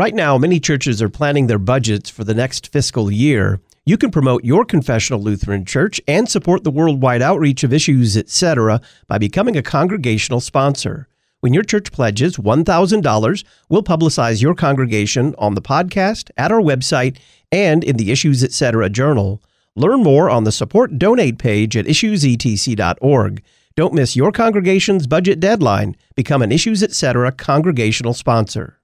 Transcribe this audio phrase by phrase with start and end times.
[0.00, 3.60] Right now, many churches are planning their budgets for the next fiscal year.
[3.84, 8.80] You can promote your confessional Lutheran church and support the worldwide outreach of issues, etc.,
[9.08, 11.06] by becoming a congregational sponsor.
[11.40, 17.18] When your church pledges $1,000, we'll publicize your congregation on the podcast, at our website,
[17.52, 18.88] and in the Issues Etc.
[18.88, 19.42] journal.
[19.76, 23.42] Learn more on the support donate page at issuesetc.org.
[23.76, 25.94] Don't miss your congregation's budget deadline.
[26.16, 27.30] Become an Issues Etc.
[27.32, 28.79] congregational sponsor.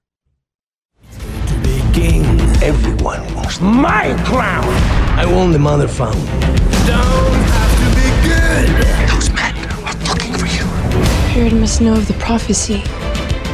[1.97, 2.25] King.
[2.63, 4.69] Everyone wants my crown.
[5.19, 6.21] I won the mother found.
[6.93, 8.67] Don't have to be good.
[9.09, 9.55] Those men
[9.87, 10.67] are looking for you.
[11.33, 12.83] Herod must know of the prophecy.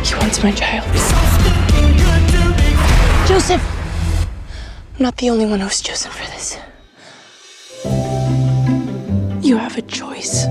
[0.06, 0.84] He wants my child.
[3.28, 3.62] Joseph!
[4.96, 6.58] I'm not the only one who's chosen for this.
[9.46, 10.46] You have a choice.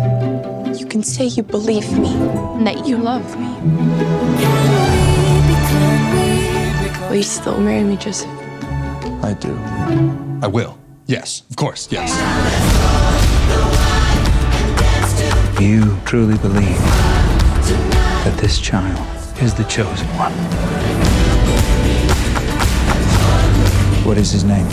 [0.80, 2.13] You can say you believe me
[2.55, 5.00] and that you love me.
[7.11, 8.29] Will you still marry me, Joseph?
[9.21, 9.53] I do.
[10.41, 10.77] I will.
[11.08, 12.09] Yes, of course, yes.
[15.59, 16.77] You truly believe
[18.23, 18.97] that this child
[19.41, 20.31] is the chosen one.
[24.05, 24.69] What is his name?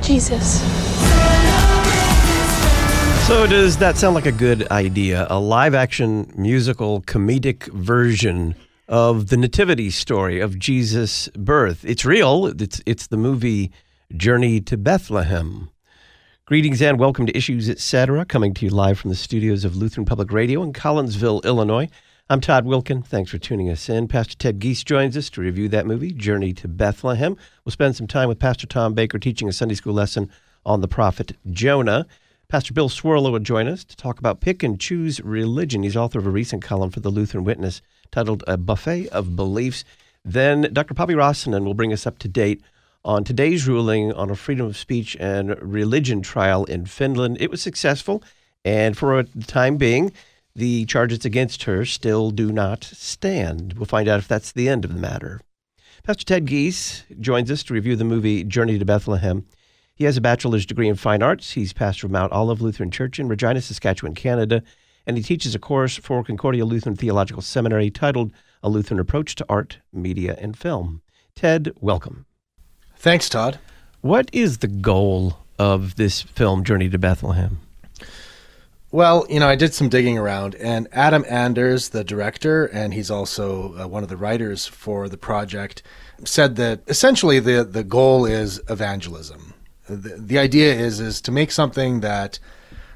[0.00, 0.62] Jesus.
[3.26, 5.26] So, does that sound like a good idea?
[5.28, 8.54] A live action musical comedic version
[8.88, 11.84] of the nativity story of Jesus' birth.
[11.84, 12.46] It's real.
[12.46, 13.70] It's it's the movie
[14.16, 15.70] Journey to Bethlehem.
[16.44, 18.24] Greetings and welcome to Issues Etc.
[18.24, 21.88] Coming to you live from the studios of Lutheran Public Radio in Collinsville, Illinois.
[22.28, 23.04] I'm Todd Wilken.
[23.04, 24.08] Thanks for tuning us in.
[24.08, 27.36] Pastor Ted Giese joins us to review that movie, Journey to Bethlehem.
[27.64, 30.28] We'll spend some time with Pastor Tom Baker teaching a Sunday school lesson
[30.66, 32.06] on the prophet Jonah.
[32.48, 35.84] Pastor Bill Cwirla will join us to talk about pick and choose religion.
[35.84, 37.80] He's author of a recent column for the Lutheran Witness
[38.12, 39.84] titled A Buffet of Beliefs.
[40.24, 40.94] Then Dr.
[40.94, 42.62] Päivi Räsänen will bring us up to date
[43.04, 47.38] on today's ruling on a freedom of speech and religion trial in Finland.
[47.40, 48.22] It was successful,
[48.64, 50.12] and for the time being,
[50.54, 53.72] the charges against her still do not stand.
[53.72, 55.40] We'll find out if that's the end of the matter.
[56.04, 59.46] Pastor Ted Giese joins us to review the movie Journey to Bethlehem.
[59.94, 61.52] He has a bachelor's degree in fine arts.
[61.52, 64.62] He's pastor of Mount Olive Lutheran Church in Regina, Saskatchewan, Canada,
[65.06, 68.32] and he teaches a course for Concordia Lutheran Theological Seminary titled
[68.62, 71.02] A Lutheran Approach to Art, Media, and Film.
[71.34, 72.26] Ted, welcome.
[72.96, 73.58] Thanks, Todd.
[74.00, 77.60] What is the goal of this film, Journey to Bethlehem?
[78.92, 83.10] Well, you know, I did some digging around, and Adam Anders, the director, and he's
[83.10, 85.82] also uh, one of the writers for the project,
[86.24, 89.54] said that essentially the the goal is evangelism.
[89.88, 92.38] The, the idea is is to make something that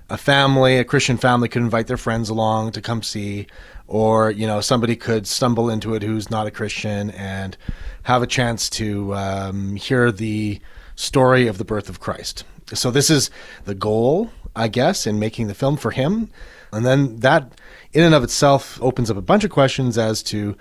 [0.08, 3.46] a family, a Christian family, could invite their friends along to come see,
[3.86, 7.56] or you know, somebody could stumble into it who's not a Christian and
[8.04, 10.60] have a chance to um, hear the
[10.94, 12.44] story of the birth of Christ.
[12.72, 13.30] So this is
[13.64, 16.30] the goal I guess, in making the film for him.
[16.72, 17.60] And then that,
[17.92, 20.56] in and of itself, opens up a bunch of questions as to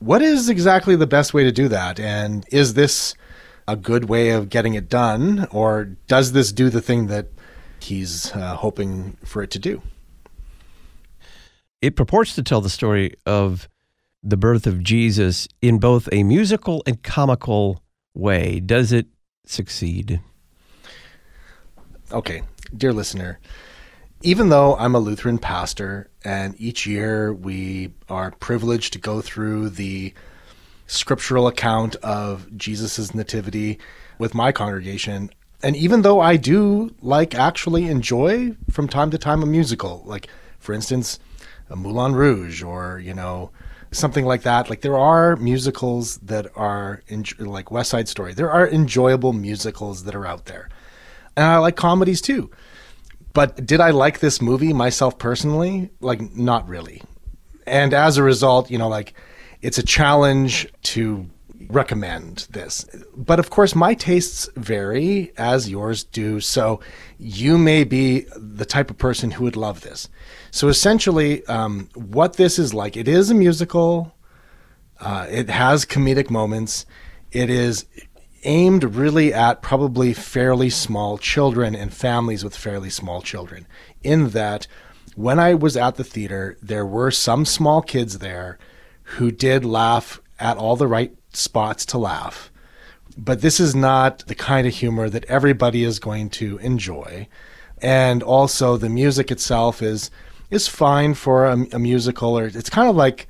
[0.00, 1.98] what is exactly the best way to do that?
[1.98, 3.14] And is this
[3.66, 5.46] a good way of getting it done?
[5.50, 7.28] Or does this do the thing that
[7.82, 9.82] he's uh, hoping for it to do?
[11.80, 13.68] It purports to tell the story of
[14.22, 17.82] the birth of Jesus in both a musical and comical
[18.14, 18.60] way.
[18.60, 19.06] Does it
[19.46, 20.20] succeed?
[22.10, 22.42] Okay,
[22.76, 23.38] dear listener,
[24.22, 29.70] even though I'm a Lutheran pastor and each year we are privileged to go through
[29.70, 30.12] the
[30.86, 33.78] scriptural account of Jesus' nativity
[34.18, 35.30] with my congregation,
[35.62, 40.28] and even though I do like actually enjoy from time to time a musical, like
[40.58, 41.18] for instance,
[41.70, 43.50] a Moulin Rouge or, you know,
[43.90, 44.70] something like that.
[44.70, 48.34] Like there are musicals that are in, like West Side Story.
[48.34, 50.68] There are enjoyable musicals that are out there.
[51.36, 52.50] And I like comedies too.
[53.32, 55.90] But did I like this movie myself personally?
[56.00, 57.02] Like, not really.
[57.66, 59.14] And as a result, you know, like,
[59.60, 61.28] it's a challenge to
[61.68, 62.86] recommend this.
[63.16, 66.40] But of course, my tastes vary as yours do.
[66.40, 66.80] So
[67.18, 70.08] you may be the type of person who would love this.
[70.50, 74.14] So essentially, um, what this is like, it is a musical.
[75.00, 76.86] Uh, it has comedic moments.
[77.30, 77.86] It is
[78.44, 83.66] aimed really at probably fairly small children and families with fairly small children.
[84.02, 84.66] In that,
[85.16, 88.58] when I was at the theater, there were some small kids there
[89.02, 92.50] who did laugh at all the right spots to laugh.
[93.16, 97.28] But this is not the kind of humor that everybody is going to enjoy.
[97.80, 100.10] And also, the music itself is
[100.50, 103.28] is fine for a, a musical, or it's kind of like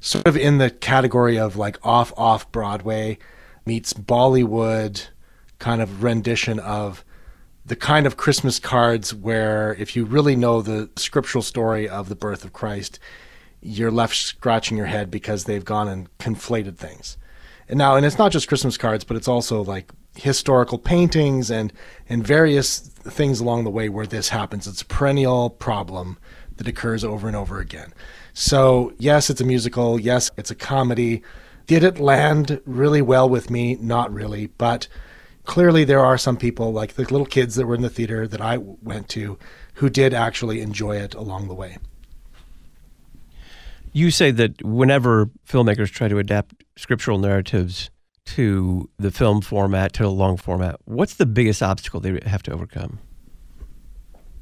[0.00, 3.18] sort of in the category of like off off Broadway
[3.66, 5.08] meets Bollywood
[5.58, 7.04] kind of rendition of
[7.66, 12.14] the kind of Christmas cards where if you really know the scriptural story of the
[12.14, 12.98] birth of Christ,
[13.62, 17.16] you're left scratching your head because they've gone and conflated things.
[17.68, 21.72] And now, and it's not just Christmas cards, but it's also like historical paintings and
[22.08, 24.66] and various things along the way where this happens.
[24.66, 26.18] It's a perennial problem
[26.56, 27.92] that occurs over and over again.
[28.32, 29.98] So yes, it's a musical.
[29.98, 31.22] Yes, it's a comedy.
[31.66, 33.76] Did it land really well with me?
[33.76, 34.86] Not really, but
[35.44, 38.40] clearly there are some people like the little kids that were in the theater that
[38.40, 39.38] I went to
[39.74, 41.78] who did actually enjoy it along the way.
[43.96, 47.90] You say that whenever filmmakers try to adapt scriptural narratives
[48.26, 52.52] to the film format, to a long format, what's the biggest obstacle they have to
[52.52, 52.98] overcome?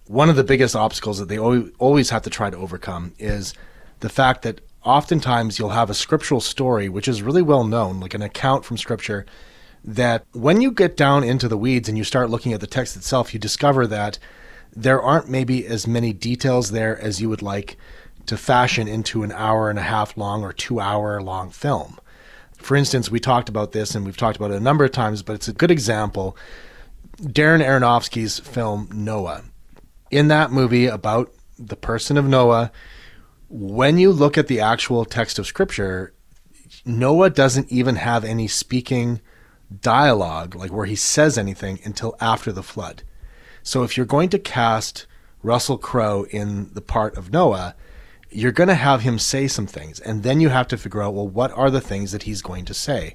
[0.06, 3.52] One of the biggest obstacles that they always have to try to overcome is
[4.00, 8.14] the fact that oftentimes you'll have a scriptural story which is really well known, like
[8.14, 9.26] an account from scripture,
[9.84, 12.96] that when you get down into the weeds and you start looking at the text
[12.96, 14.18] itself, you discover that
[14.74, 17.76] there aren't maybe as many details there as you would like
[18.26, 21.98] to fashion into an hour and a half long or two hour long film.
[22.56, 25.22] For instance, we talked about this and we've talked about it a number of times,
[25.22, 26.36] but it's a good example.
[27.20, 29.42] Darren Aronofsky's film Noah.
[30.10, 32.70] In that movie about the person of Noah,
[33.48, 36.14] when you look at the actual text of scripture,
[36.84, 39.20] Noah doesn't even have any speaking
[39.80, 43.02] dialogue, like where he says anything, until after the flood.
[43.62, 45.06] So if you're going to cast
[45.42, 47.74] Russell Crowe in the part of Noah,
[48.32, 50.00] you're going to have him say some things.
[50.00, 52.64] And then you have to figure out, well, what are the things that he's going
[52.66, 53.14] to say?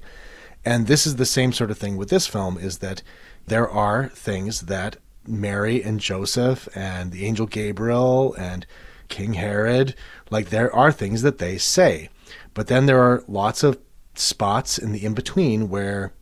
[0.63, 3.01] And this is the same sort of thing with this film is that
[3.47, 8.65] there are things that Mary and Joseph and the angel Gabriel and
[9.07, 9.95] King Herod,
[10.29, 12.09] like there are things that they say.
[12.53, 13.79] But then there are lots of
[14.15, 16.13] spots in the in between where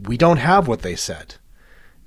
[0.00, 1.34] we don't have what they said.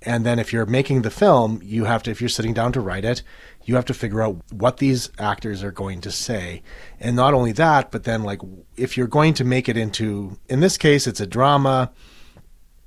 [0.02, 2.80] And then if you're making the film, you have to, if you're sitting down to
[2.80, 3.24] write it,
[3.66, 6.62] you have to figure out what these actors are going to say.
[7.00, 8.40] And not only that, but then like
[8.78, 11.92] if you're going to make it into, in this case, it's a drama.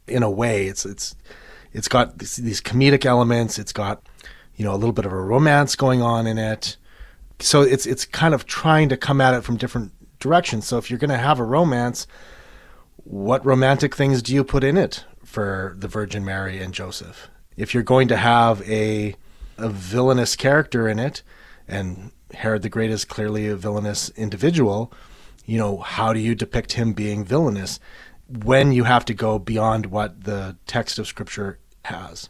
[0.07, 1.15] In a way, it's it's
[1.75, 3.59] it's got these, comedic elements.
[3.59, 4.03] It's got
[4.57, 6.79] you know a little bit of a romance going on in it.
[7.41, 10.67] So it's it's kind of trying to come at it from different directions.
[10.67, 12.07] So if you're going to have a romance,
[12.97, 17.29] what romantic things do you put in it for the Virgin Mary and Joseph?
[17.57, 19.15] If you're going to have a
[19.59, 21.23] a villainous character in it,
[21.67, 24.93] and Herod the Great is clearly a villainous individual,
[25.45, 27.81] you know, how do you depict him being villainous
[28.45, 32.29] when you have to go beyond what the text of Scripture has?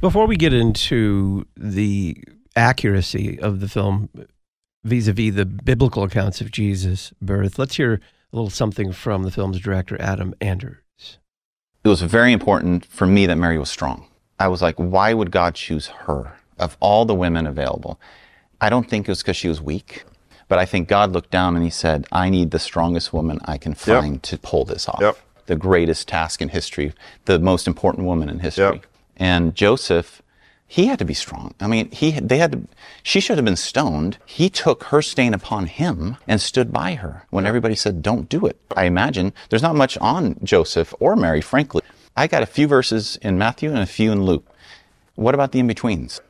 [0.00, 2.22] Before we get into the
[2.56, 4.10] accuracy of the film
[4.82, 9.22] vis a vis the biblical accounts of Jesus' birth, let's hear a little something from
[9.22, 10.78] the film's director, Adam Anders.
[11.84, 14.08] It was very important for me that Mary was strong.
[14.38, 18.00] I was like, why would God choose her of all the women available?
[18.60, 20.04] I don't think it was because she was weak,
[20.48, 23.58] but I think God looked down and he said, I need the strongest woman I
[23.58, 24.22] can find yep.
[24.22, 25.00] to pull this off.
[25.00, 25.18] Yep.
[25.46, 26.92] The greatest task in history,
[27.26, 28.64] the most important woman in history.
[28.64, 28.86] Yep.
[29.16, 30.22] And Joseph
[30.66, 31.54] he had to be strong.
[31.60, 32.60] I mean, he they had to.
[33.02, 34.18] She should have been stoned.
[34.24, 38.46] He took her stain upon him and stood by her when everybody said, "Don't do
[38.46, 41.82] it." I imagine there's not much on Joseph or Mary, frankly.
[42.16, 44.46] I got a few verses in Matthew and a few in Luke.
[45.16, 46.20] What about the in betweens?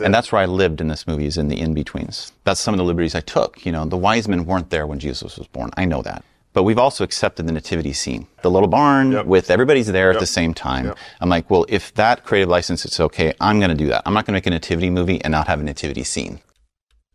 [0.00, 2.32] And that's where I lived in this movie, is in the in betweens.
[2.44, 3.64] That's some of the liberties I took.
[3.66, 5.70] You know, the wise men weren't there when Jesus was born.
[5.76, 6.24] I know that.
[6.52, 9.26] But we've also accepted the nativity scene, the little barn yep.
[9.26, 10.16] with everybody's there yep.
[10.16, 10.86] at the same time.
[10.86, 10.98] Yep.
[11.20, 14.02] I'm like, well, if that creative license is okay, I'm going to do that.
[14.06, 16.40] I'm not going to make a nativity movie and not have a nativity scene.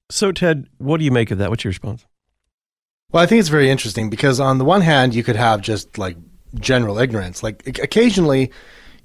[0.09, 1.49] So, Ted, what do you make of that?
[1.49, 2.05] What's your response?
[3.11, 5.97] Well, I think it's very interesting because on the one hand, you could have just
[5.97, 6.17] like
[6.55, 7.43] general ignorance.
[7.43, 8.51] Like occasionally,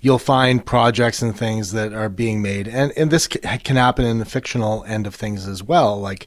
[0.00, 4.18] you'll find projects and things that are being made, and and this can happen in
[4.18, 5.98] the fictional end of things as well.
[6.00, 6.26] Like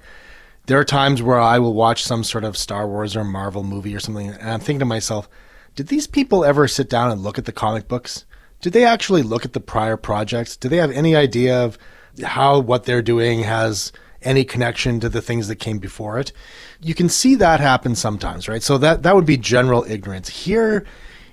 [0.66, 3.96] there are times where I will watch some sort of Star Wars or Marvel movie
[3.96, 5.28] or something, and I'm thinking to myself,
[5.76, 8.26] did these people ever sit down and look at the comic books?
[8.62, 10.56] Did they actually look at the prior projects?
[10.56, 11.78] Do they have any idea of
[12.24, 16.32] how what they're doing has any connection to the things that came before it?
[16.80, 18.62] You can see that happen sometimes, right?
[18.62, 20.30] So that that would be general ignorance.
[20.30, 20.86] Here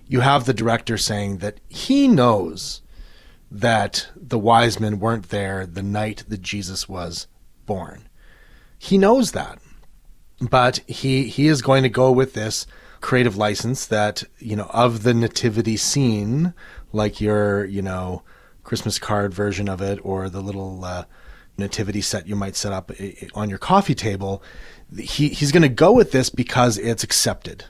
[0.09, 2.83] you have the director saying that he knows
[3.51, 7.27] that the wise men weren't there the night that Jesus was
[7.67, 8.09] born.
[8.79, 9.59] He knows that.
[10.41, 12.67] But he he is going to go with this
[13.01, 16.55] creative license that, you know, of the nativity scene,
[16.93, 18.23] like your, you know,
[18.63, 21.05] Christmas card version of it or the little uh,
[21.57, 22.93] nativity set you might set up
[23.35, 24.43] on your coffee table,
[24.97, 27.65] he, he's going to go with this because it's accepted.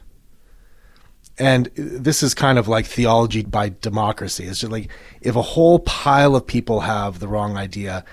[1.38, 4.44] And this is kind of like theology by democracy.
[4.44, 4.90] It's just like
[5.20, 8.04] if a whole pile of people have the wrong idea,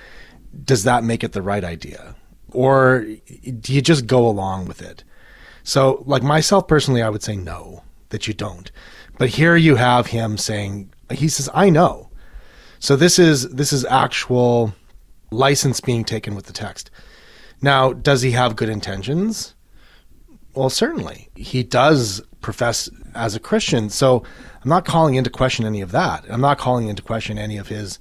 [0.64, 2.16] does that make it the right idea?
[2.52, 3.06] Or
[3.60, 5.04] do you just go along with it?
[5.64, 8.72] So, like myself personally, I would say no, that you don't.
[9.18, 12.10] But here you have him saying, he says, I know.
[12.80, 14.76] So this is this is actual
[15.32, 16.92] license being taken with the text.
[17.62, 19.55] Now, does he have good intentions?
[20.56, 21.30] Well, certainly.
[21.36, 23.90] He does profess as a Christian.
[23.90, 24.24] So
[24.64, 26.26] I'm not calling into question any of that.
[26.30, 28.00] I'm not calling into question any of his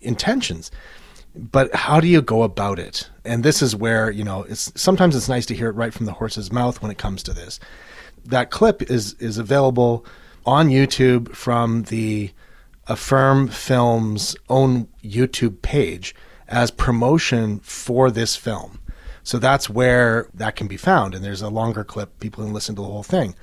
[0.00, 0.70] intentions.
[1.34, 3.08] But how do you go about it?
[3.24, 6.06] And this is where, you know, it's sometimes it's nice to hear it right from
[6.06, 7.60] the horse's mouth when it comes to this.
[8.24, 10.04] That clip is is available
[10.44, 12.32] on YouTube from the
[12.86, 16.14] Affirm Films own YouTube page
[16.48, 18.80] as promotion for this film.
[19.22, 21.14] So that's where that can be found.
[21.14, 22.18] And there's a longer clip.
[22.20, 23.34] People can listen to the whole thing.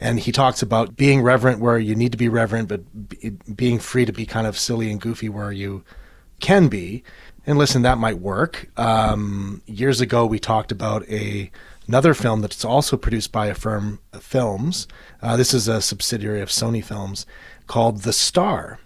[0.00, 3.78] And he talks about being reverent where you need to be reverent, but be, being
[3.78, 5.84] free to be kind of silly and goofy where you
[6.40, 7.04] can be.
[7.46, 8.68] And listen, that might work.
[8.76, 11.50] Um, years ago, we talked about a
[11.88, 14.86] another film that's also produced by Affirm Films.
[15.20, 17.26] Uh, this is a subsidiary of Sony Films
[17.66, 18.78] called The Star,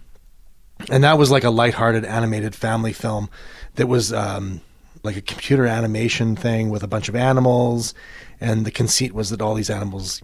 [0.90, 3.28] and that was like a lighthearted animated family film
[3.74, 4.62] that was um,
[5.06, 7.94] like a computer animation thing with a bunch of animals,
[8.40, 10.20] and the conceit was that all these animals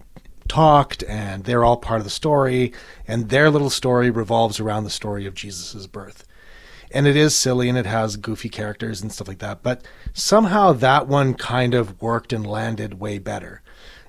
[0.47, 2.73] talked and they're all part of the story,
[3.07, 6.27] and their little story revolves around the story of Jesus' birth.
[6.91, 10.73] And it is silly and it has goofy characters and stuff like that, but somehow
[10.73, 13.63] that one kind of worked and landed way better.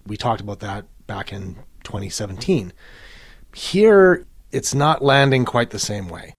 [0.06, 1.54] We talked about that back in
[1.84, 2.72] 2017.
[3.54, 6.34] Here, it's not landing quite the same way.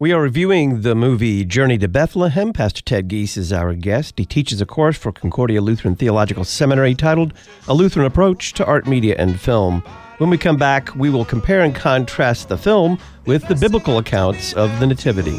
[0.00, 2.52] We are reviewing the movie Journey to Bethlehem.
[2.52, 4.18] Pastor Ted Giese is our guest.
[4.18, 7.32] He teaches a course for Concordia Lutheran Theological Seminary titled
[7.68, 9.82] A Lutheran Approach to Art, Media, and Film.
[10.18, 14.52] When we come back, we will compare and contrast the film with the biblical accounts
[14.54, 15.38] of the Nativity.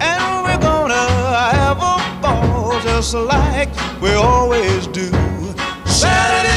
[0.00, 1.06] And we're gonna
[1.54, 3.70] have a ball just like
[4.02, 5.08] we always do.
[5.86, 6.49] Saturday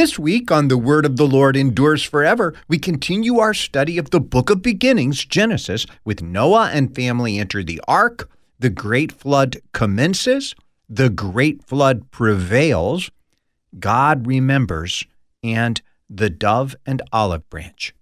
[0.00, 4.08] This week on The Word of the Lord Endures Forever, we continue our study of
[4.08, 9.58] the book of beginnings, Genesis, with Noah and family enter the ark, the great flood
[9.74, 10.54] commences,
[10.88, 13.10] the great flood prevails,
[13.78, 15.04] God remembers,
[15.44, 17.94] and the dove and olive branch.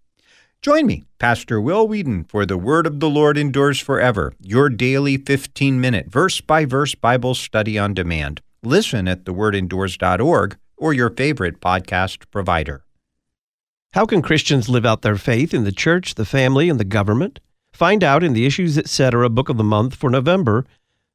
[0.62, 5.16] Join me, Pastor Will Weedon, for The Word of the Lord Endures Forever, your daily
[5.16, 8.40] 15 minute verse by verse Bible study on demand.
[8.62, 12.84] Listen at thewordendures.org or your favorite podcast provider.
[13.92, 17.40] How can Christians live out their faith in the church, the family, and the government?
[17.72, 19.28] Find out in the Issues Etc.
[19.30, 20.64] Book of the Month for November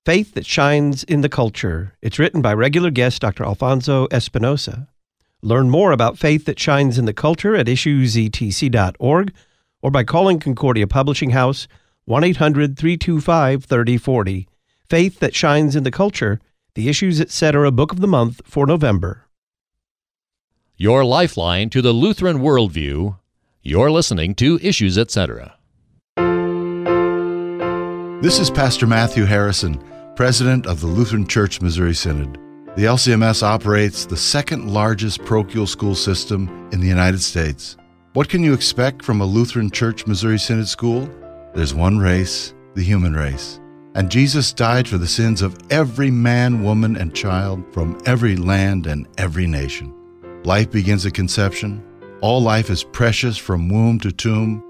[0.05, 1.93] Faith That Shines in the Culture.
[2.01, 3.43] It's written by regular guest Dr.
[3.43, 4.87] Alfonso Espinosa.
[5.41, 9.33] Learn more about faith that shines in the culture at issuesetc.org
[9.81, 11.67] or by calling Concordia Publishing House
[12.05, 14.47] 1 800 325 3040.
[14.89, 16.39] Faith that shines in the culture,
[16.75, 17.71] the Issues Etc.
[17.71, 19.27] Book of the Month for November.
[20.75, 23.19] Your lifeline to the Lutheran worldview.
[23.61, 25.53] You're listening to Issues Etc.
[28.23, 29.79] This is Pastor Matthew Harrison,
[30.15, 32.39] President of the Lutheran Church Missouri Synod.
[32.75, 37.77] The LCMS operates the second largest parochial school system in the United States.
[38.13, 41.07] What can you expect from a Lutheran Church Missouri Synod school?
[41.53, 43.59] There's one race, the human race.
[43.93, 48.87] And Jesus died for the sins of every man, woman, and child from every land
[48.87, 49.93] and every nation.
[50.45, 51.81] Life begins at conception.
[52.19, 54.61] All life is precious from womb to tomb,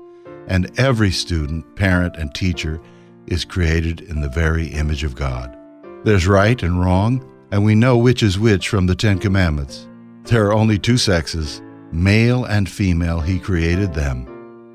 [0.48, 2.80] and every student, parent, and teacher
[3.25, 5.58] is created in the very image of God.
[6.03, 9.88] There's right and wrong, and we know which is which from the Ten Commandments.
[10.25, 11.60] There are only two sexes,
[11.92, 14.27] male and female, He created them.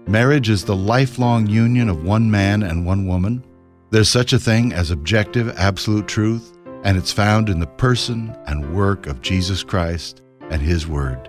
[0.09, 3.45] Marriage is the lifelong union of one man and one woman.
[3.91, 8.75] There's such a thing as objective, absolute truth, and it's found in the person and
[8.75, 11.29] work of Jesus Christ and His Word.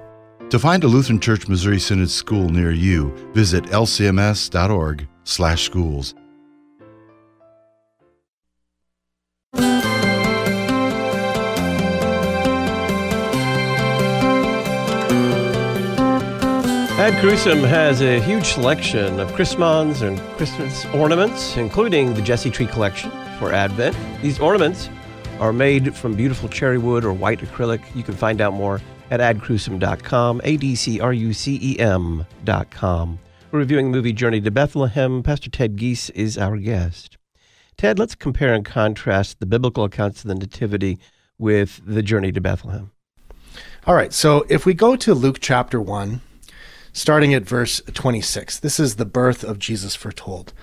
[0.50, 6.16] To find a Lutheran Church Missouri Synod school near you, visit lcms.org/schools.
[17.00, 22.68] Ad Crucem has a huge selection of Christmas and Christmas ornaments, including the Jesse Tree
[22.68, 23.10] collection
[23.40, 23.96] for Advent.
[24.22, 24.90] These ornaments
[25.40, 27.82] are made from beautiful cherry wood or white acrylic.
[27.96, 33.20] You can find out more at adcrucem.com, A D C R U C E M.com.
[33.52, 35.24] We're reviewing the movie Journey to Bethlehem.
[35.24, 37.18] Pastor Ted Giese is our guest.
[37.78, 41.00] Ted, let's compare and contrast the biblical accounts of the Nativity
[41.38, 42.92] with the Journey to Bethlehem.
[43.88, 46.22] All right, so if we go to Luke chapter 1,
[46.94, 50.54] starting at verse 26, this is the birth of Jesus foretold.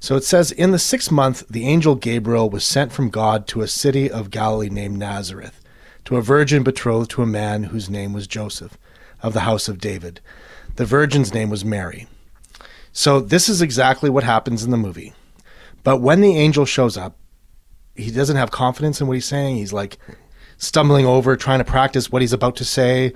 [0.00, 3.62] So it says, In the sixth month, the angel Gabriel was sent from God to
[3.62, 5.63] a city of Galilee named Nazareth,
[6.04, 8.76] to a virgin betrothed to a man whose name was Joseph,
[9.22, 10.20] of the house of David.
[10.76, 12.06] The virgin's name was Mary.
[12.92, 15.12] So this is exactly what happens in the movie.
[15.82, 17.16] But when the angel shows up,
[17.94, 19.56] he doesn't have confidence in what he's saying.
[19.56, 19.98] He's like
[20.58, 23.12] stumbling over, trying to practice what he's about to say.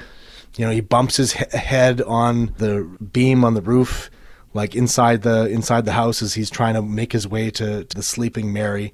[0.57, 4.11] You know, he bumps his he- head on the beam on the roof,
[4.55, 7.97] like inside the inside the house as he's trying to make his way to, to
[7.97, 8.93] the sleeping Mary.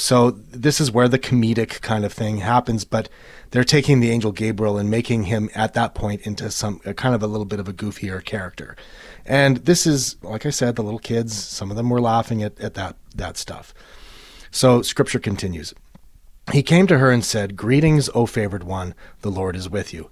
[0.00, 3.10] So this is where the comedic kind of thing happens, but
[3.50, 7.22] they're taking the angel Gabriel and making him at that point into some kind of
[7.22, 8.76] a little bit of a goofier character.
[9.26, 12.58] And this is, like I said, the little kids, some of them were laughing at,
[12.60, 13.74] at that that stuff.
[14.50, 15.74] So scripture continues.
[16.50, 20.10] He came to her and said, Greetings, O favored one, the Lord is with you.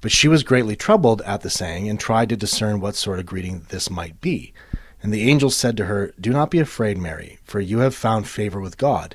[0.00, 3.26] But she was greatly troubled at the saying and tried to discern what sort of
[3.26, 4.54] greeting this might be.
[5.02, 8.26] And the angel said to her, Do not be afraid, Mary, for you have found
[8.26, 9.14] favor with God.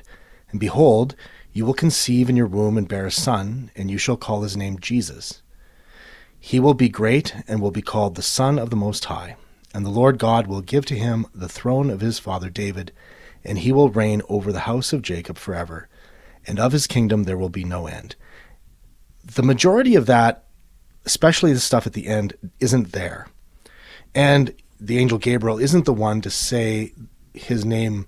[0.52, 1.16] And behold,
[1.52, 4.56] you will conceive in your womb and bear a son, and you shall call his
[4.56, 5.42] name Jesus.
[6.38, 9.36] He will be great and will be called the Son of the Most High.
[9.74, 12.92] And the Lord God will give to him the throne of his father David,
[13.44, 15.88] and he will reign over the house of Jacob forever,
[16.46, 18.16] and of his kingdom there will be no end.
[19.24, 20.44] The majority of that,
[21.04, 23.28] especially the stuff at the end, isn't there.
[24.14, 26.92] And the angel Gabriel isn't the one to say
[27.32, 28.06] his name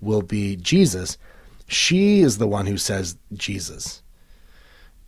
[0.00, 1.18] will be Jesus.
[1.66, 4.02] She is the one who says Jesus.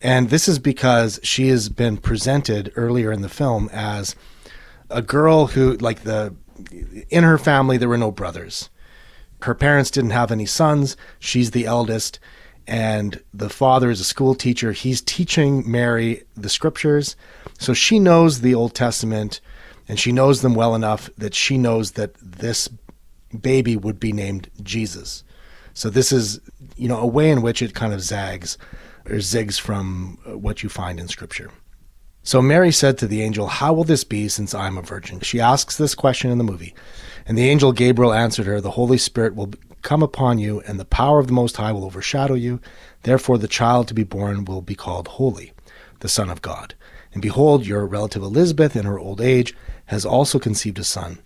[0.01, 4.15] And this is because she has been presented earlier in the film as
[4.91, 6.35] a girl who, like the,
[7.09, 8.71] in her family, there were no brothers.
[9.43, 10.97] Her parents didn't have any sons.
[11.19, 12.19] She's the eldest.
[12.67, 14.73] And the father is a school teacher.
[14.73, 17.17] He's teaching Mary the scriptures.
[17.59, 19.41] So she knows the Old Testament
[19.89, 22.69] and she knows them well enough that she knows that this
[23.41, 25.23] baby would be named Jesus.
[25.77, 26.41] So this is,
[26.79, 28.57] you know, a way in which it kind of zags
[29.05, 31.51] or zigs from uh, what you find in Scripture.
[32.23, 35.21] So Mary said to the angel, How will this be since I'm a virgin?
[35.21, 36.75] She asks this question in the movie.
[37.27, 40.87] And the angel Gabriel answered her, The Holy Spirit will come upon you, and the
[40.87, 42.59] power of the Most High will overshadow you.
[43.03, 45.53] Therefore, the child to be born will be called Holy,
[46.01, 46.75] the Son of God.
[47.13, 49.55] And behold, your relative Elizabeth, in her old age,
[49.87, 51.19] has also conceived a son.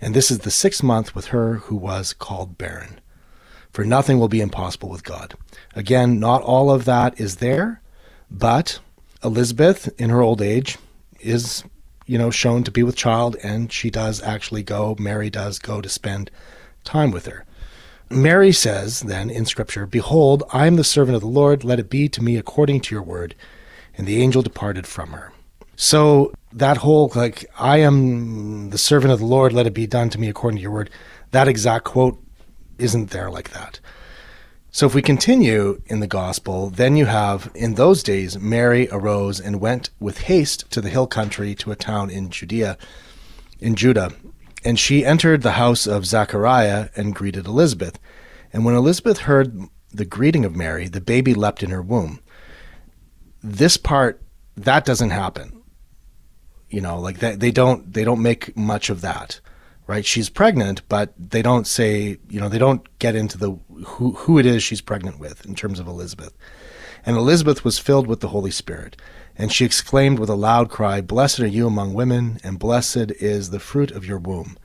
[0.00, 3.02] And this is the sixth month with her who was called barren.
[3.72, 5.34] For nothing will be impossible with God.
[5.74, 7.80] Again, not all of that is there,
[8.30, 8.80] but
[9.22, 10.78] Elizabeth, in her old age,
[11.20, 11.64] is,
[12.06, 15.80] you know, shown to be with child, and she does actually go, Mary does go
[15.80, 16.30] to spend
[16.84, 17.44] time with her.
[18.10, 21.90] Mary says then in Scripture, Behold, I am the servant of the Lord, let it
[21.90, 23.34] be to me according to your word.
[23.96, 25.32] And the angel departed from her.
[25.76, 30.08] So that whole, like, I am the servant of the Lord, let it be done
[30.10, 30.90] to me according to your word,
[31.32, 32.22] that exact quote
[32.78, 33.80] isn't there like that.
[34.70, 39.40] So if we continue in the gospel, then you have, in those days, Mary arose
[39.40, 42.76] and went with haste to the hill country to a town in Judea,
[43.60, 44.12] in Judah.
[44.64, 47.98] And she entered the house of Zachariah and greeted Elizabeth.
[48.52, 49.58] And when Elizabeth heard
[49.90, 52.20] the greeting of Mary, the baby leapt in her womb.
[53.42, 54.22] This part,
[54.56, 55.62] that doesn't happen.
[56.68, 59.40] You know, like that, they don't, they don't make much of that
[59.88, 60.06] right?
[60.06, 64.38] She's pregnant, but they don't say, you know, they don't get into the who who
[64.38, 66.32] it is she's pregnant with in terms of Elizabeth.
[67.04, 68.96] And Elizabeth was filled with the Holy Spirit,
[69.34, 73.50] and she exclaimed with a loud cry, "Blessed are you among women, and blessed is
[73.50, 74.58] the fruit of your womb.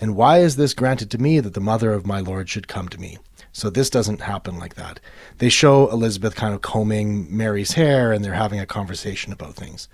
[0.00, 2.88] And why is this granted to me that the mother of my Lord should come
[2.88, 3.18] to me?"
[3.52, 5.00] So this doesn't happen like that.
[5.38, 9.88] They show Elizabeth kind of combing Mary's hair and they're having a conversation about things.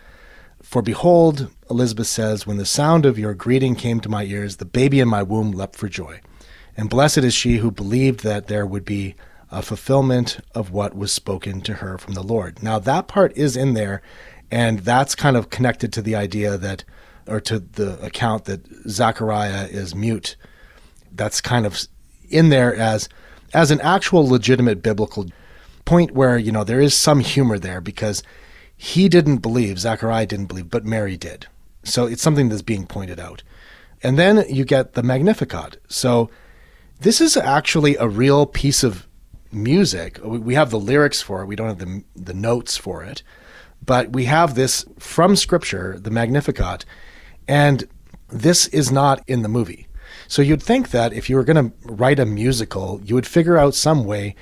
[0.63, 4.65] For behold, Elizabeth says, when the sound of your greeting came to my ears, the
[4.65, 6.21] baby in my womb leapt for joy.
[6.77, 9.15] And blessed is she who believed that there would be
[9.51, 12.63] a fulfillment of what was spoken to her from the Lord.
[12.63, 14.03] Now, that part is in there,
[14.51, 16.85] and that's kind of connected to the idea that,
[17.27, 20.37] or to the account that Zechariah is mute.
[21.13, 21.87] That's kind of
[22.29, 23.09] in there as
[23.55, 25.27] as an actual legitimate biblical
[25.85, 28.23] point where you know there is some humor there because
[28.77, 31.47] he didn't believe, Zachariah didn't believe, but Mary did.
[31.83, 33.43] So it's something that's being pointed out.
[34.03, 35.79] And then you get the Magnificat.
[35.89, 36.31] So
[37.01, 39.07] this is actually a real piece of
[39.51, 40.21] music.
[40.23, 43.23] We have the lyrics for it, we don't have the, the notes for it.
[43.85, 46.85] But we have this from Scripture, the Magnificat,
[47.47, 47.89] and
[48.29, 49.87] this is not in the movie.
[50.29, 53.57] So you'd think that if you were going to write a musical, you would figure
[53.57, 54.35] out some way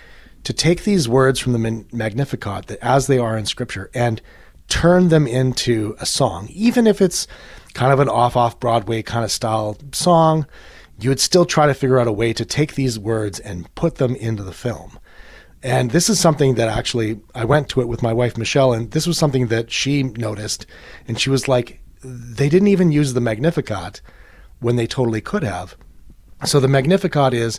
[0.45, 4.21] to take these words from the Magnificat that as they are in Scripture and
[4.69, 7.27] turn them into a song, even if it's
[7.75, 10.47] kind of an off off Broadway kind of style song.
[10.99, 13.97] You would still try to figure out a way to take these words and put
[13.97, 14.99] them into the film.
[15.61, 18.93] And this is something that actually I went to it with my wife Michelle, and
[18.93, 20.67] this was something that she noticed,
[21.09, 24.01] and she was like, they didn't even use the Magnificat
[24.61, 25.77] when they totally could have.
[26.45, 27.59] So the Magnificat is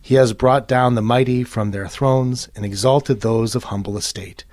[0.00, 4.44] He has brought down the mighty from their thrones, and exalted those of humble estate.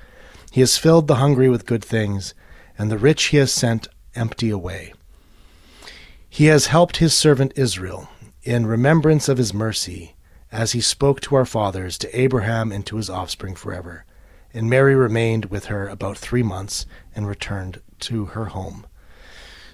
[0.52, 2.34] He has filled the hungry with good things,
[2.78, 4.94] and the rich he has sent empty away.
[6.30, 8.10] He has helped his servant Israel
[8.44, 10.16] in remembrance of his mercy,
[10.52, 14.06] as he spoke to our fathers, to Abraham, and to his offspring forever.
[14.54, 18.86] And Mary remained with her about three months and returned to her home.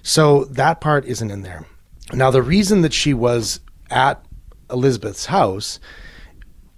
[0.01, 1.65] So that part isn't in there.
[2.11, 3.59] Now, the reason that she was
[3.89, 4.25] at
[4.69, 5.79] Elizabeth's house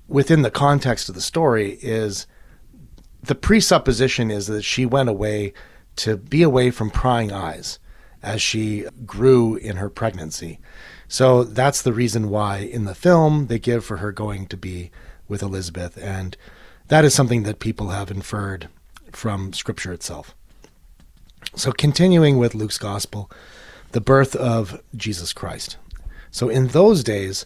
[0.07, 2.27] within the context of the story is
[3.23, 5.53] the presupposition is that she went away
[5.95, 7.79] to be away from prying eyes
[8.21, 10.59] as she grew in her pregnancy.
[11.07, 14.91] So that's the reason why in the film they give for her going to be
[15.27, 15.97] with Elizabeth.
[15.97, 16.35] And
[16.87, 18.67] that is something that people have inferred
[19.11, 20.35] from scripture itself.
[21.55, 23.31] So continuing with Luke's gospel,
[23.91, 25.77] the birth of Jesus Christ.
[26.31, 27.45] So in those days,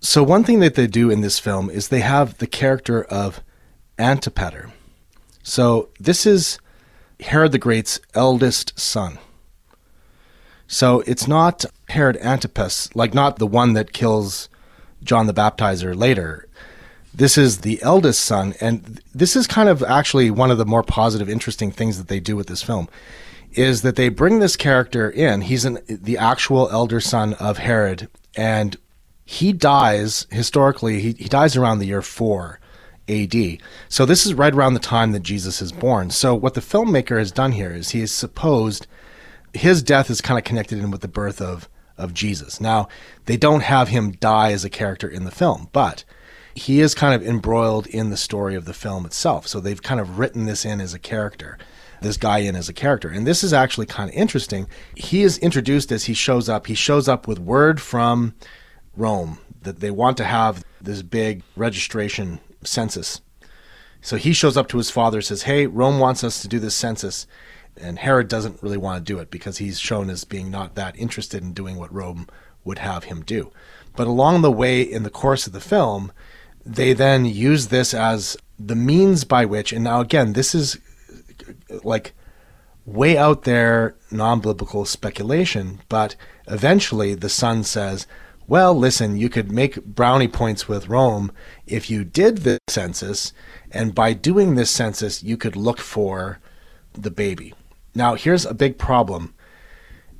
[0.00, 3.42] So, one thing that they do in this film is they have the character of
[3.98, 4.72] Antipater.
[5.42, 6.58] So this is
[7.20, 9.18] Herod the Great's eldest son.
[10.66, 14.48] So it's not Herod Antipas, like not the one that kills
[15.02, 16.48] John the Baptizer later.
[17.14, 20.82] This is the eldest son, and this is kind of actually one of the more
[20.82, 22.88] positive, interesting things that they do with this film,
[23.52, 25.42] is that they bring this character in.
[25.42, 28.76] He's an, the actual elder son of Herod, and
[29.26, 31.00] he dies historically.
[31.00, 32.60] He, he dies around the year four
[33.08, 33.58] AD.
[33.88, 36.10] So this is right around the time that Jesus is born.
[36.10, 38.86] So what the filmmaker has done here is he has supposed
[39.52, 42.60] his death is kind of connected in with the birth of of Jesus.
[42.60, 42.88] Now,
[43.24, 46.04] they don't have him die as a character in the film, but
[46.54, 49.46] he is kind of embroiled in the story of the film itself.
[49.48, 51.56] So they've kind of written this in as a character,
[52.02, 53.08] this guy in as a character.
[53.08, 54.66] And this is actually kind of interesting.
[54.94, 56.66] He is introduced as he shows up.
[56.66, 58.34] He shows up with word from
[58.96, 63.20] Rome that they want to have this big registration census.
[64.00, 66.74] So he shows up to his father, says, Hey, Rome wants us to do this
[66.74, 67.26] census.
[67.76, 70.98] And Herod doesn't really want to do it because he's shown as being not that
[70.98, 72.26] interested in doing what Rome
[72.64, 73.52] would have him do.
[73.94, 76.12] But along the way, in the course of the film,
[76.64, 80.78] they then use this as the means by which, and now again, this is
[81.84, 82.14] like
[82.84, 88.06] way out there non biblical speculation, but eventually the son says,
[88.48, 91.32] well, listen, you could make brownie points with Rome
[91.66, 93.32] if you did the census,
[93.70, 96.38] and by doing this census, you could look for
[96.92, 97.54] the baby.
[97.94, 99.34] Now, here's a big problem.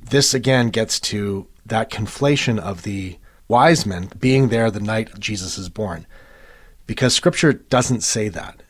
[0.01, 5.57] This again gets to that conflation of the wise men being there the night Jesus
[5.57, 6.05] is born,
[6.85, 8.61] because scripture doesn't say that.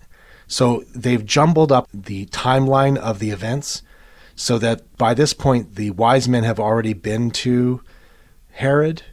[0.48, 3.82] So they've jumbled up the timeline of the events
[4.36, 7.82] so that by this point, the wise men have already been to
[8.52, 9.04] Herod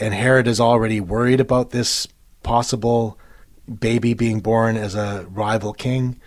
[0.00, 2.06] and Herod is already worried about this
[2.42, 3.18] possible
[3.80, 6.20] baby being born as a rival king,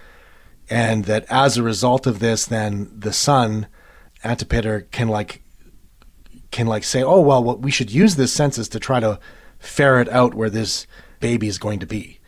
[0.69, 3.67] and that as a result of this, then the son
[4.23, 5.41] Antipater can like
[6.51, 9.19] can like say, oh well, well, we should use this census to try to
[9.59, 10.85] ferret out where this
[11.19, 12.19] baby is going to be.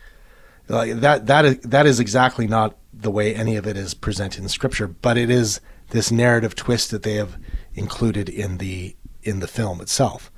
[0.68, 4.42] Like that that is that is exactly not the way any of it is presented
[4.42, 7.38] in scripture, but it is this narrative twist that they have
[7.76, 10.32] included in the in the film itself.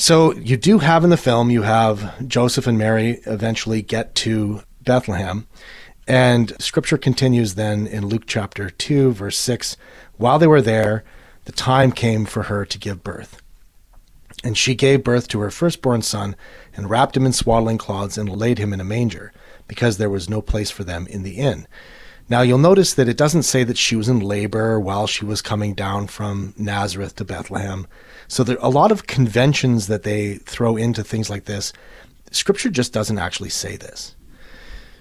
[0.00, 4.62] So you do have in the film, you have Joseph and Mary eventually get to
[4.84, 5.48] Bethlehem.
[6.06, 9.76] And scripture continues then in Luke chapter 2, verse 6
[10.16, 11.02] While they were there,
[11.46, 13.42] the time came for her to give birth.
[14.44, 16.36] And she gave birth to her firstborn son,
[16.76, 19.32] and wrapped him in swaddling cloths, and laid him in a manger,
[19.66, 21.66] because there was no place for them in the inn.
[22.28, 25.42] Now you'll notice that it doesn't say that she was in labor while she was
[25.42, 27.88] coming down from Nazareth to Bethlehem.
[28.28, 31.72] So there are a lot of conventions that they throw into things like this.
[32.30, 34.14] Scripture just doesn't actually say this.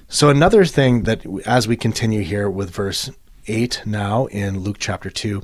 [0.08, 3.12] So another thing that as we continue here with verse
[3.48, 5.44] 8 now in Luke chapter 2,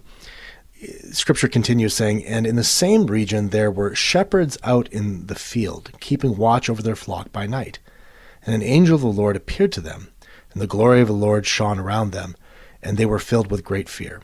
[1.11, 5.91] scripture continues saying, And in the same region there were shepherds out in the field,
[5.99, 7.79] keeping watch over their flock by night.
[8.45, 10.13] And an angel of the Lord appeared to them,
[10.53, 12.35] and the glory of the Lord shone around them,
[12.81, 14.21] and they were filled with great fear.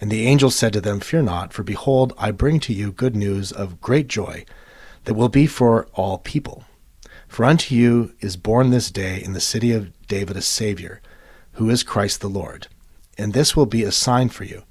[0.00, 3.14] And the angel said to them, Fear not, for behold, I bring to you good
[3.14, 4.46] news of great joy
[5.04, 6.64] that will be for all people.
[7.28, 11.00] For unto you is born this day in the city of David a Savior,
[11.52, 12.66] who is Christ the Lord.
[13.18, 14.62] And this will be a sign for you.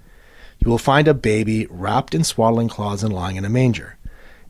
[0.59, 3.97] You will find a baby wrapped in swaddling cloths and lying in a manger.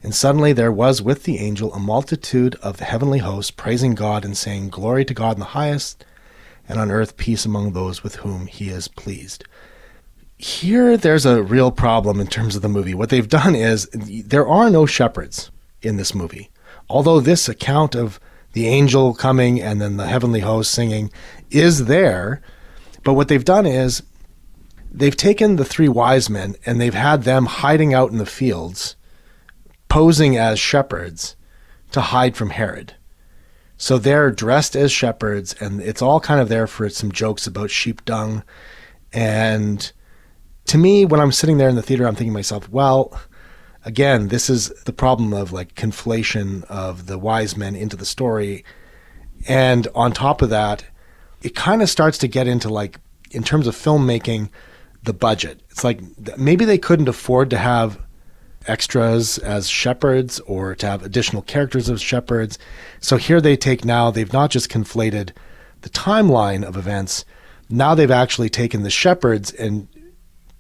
[0.02, 4.24] And suddenly there was with the angel a multitude of the heavenly hosts praising God
[4.24, 6.06] and saying, Glory to God in the highest,
[6.68, 9.44] and on earth peace among those with whom he is pleased.
[10.42, 12.94] Here, there's a real problem in terms of the movie.
[12.94, 16.50] What they've done is there are no shepherds in this movie.
[16.90, 18.22] Although this account of
[18.54, 21.12] the angel coming and then the heavenly host singing
[21.52, 22.42] is there,
[23.04, 24.02] but what they've done is
[24.90, 28.96] they've taken the three wise men and they've had them hiding out in the fields,
[29.90, 31.36] posing as shepherds
[31.92, 32.94] to hide from Herod.
[33.76, 37.72] So they're dressed as shepherds, and it's all kind of there for some jokes about
[37.72, 38.44] sheep dung.
[39.12, 39.92] And
[40.70, 43.20] to me, when I'm sitting there in the theater, I'm thinking to myself, well,
[43.86, 48.64] again, this is the problem of like conflation of the wise men into the story.
[49.48, 50.86] And on top of that,
[51.42, 53.00] it kind of starts to get into like,
[53.32, 54.50] in terms of filmmaking,
[55.04, 55.62] the budget.
[55.70, 56.02] It's like
[56.38, 58.00] maybe they couldn't afford to have
[58.68, 62.60] extras as shepherds or to have additional characters as shepherds.
[63.00, 65.32] So here they take now, they've not just conflated
[65.82, 67.24] the timeline of events,
[67.70, 69.88] now they've actually taken the shepherds and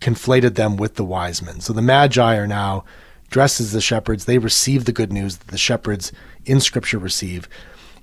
[0.01, 1.59] conflated them with the wise men.
[1.59, 2.85] So the magi are now
[3.29, 4.25] dressed as the shepherds.
[4.25, 6.11] They receive the good news that the shepherds
[6.45, 7.47] in Scripture receive.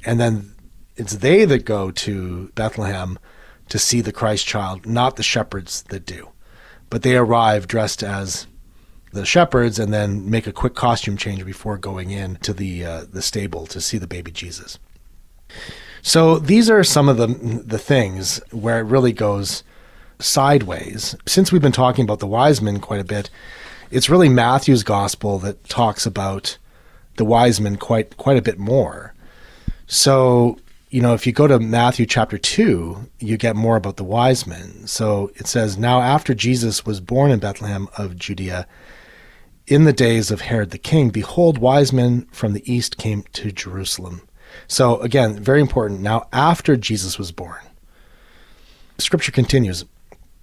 [0.04, 0.54] And then
[0.96, 3.18] it's they that go to Bethlehem
[3.68, 6.30] to see the Christ child, not the shepherds that do.
[6.88, 8.46] But they arrive dressed as
[9.12, 13.04] the shepherds and then make a quick costume change before going in to the uh,
[13.10, 14.78] the stable to see the baby Jesus.
[16.02, 19.64] So these are some of the the things where it really goes
[20.18, 21.16] sideways.
[21.26, 23.30] Since we've been talking about the wise men quite a bit,
[23.90, 26.58] it's really Matthew's gospel that talks about
[27.16, 29.14] the wise men quite quite a bit more.
[29.86, 34.04] So you know, if you go to Matthew chapter 2, you get more about the
[34.04, 34.86] wise men.
[34.86, 38.66] So it says, Now after Jesus was born in Bethlehem of Judea,
[39.66, 43.50] in the days of Herod the king, behold, wise men from the east came to
[43.50, 44.22] Jerusalem.
[44.68, 46.00] So again, very important.
[46.00, 47.60] Now after Jesus was born,
[48.98, 49.84] scripture continues,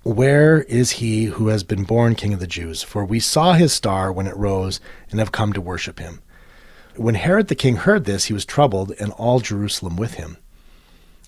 [0.03, 2.83] Where is he who has been born king of the Jews?
[2.83, 6.21] For we saw his star when it rose and have come to worship him.
[6.97, 10.35] When Herod the king heard this, he was troubled, and all Jerusalem with him.